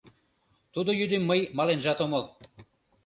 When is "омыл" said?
2.05-2.23